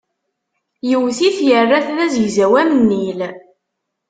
Yewwet-it, 0.89 1.37
yerra-t 1.47 1.87
d 1.95 1.97
azegzaw 2.05 2.53
am 2.61 2.71
nnil. 2.79 3.19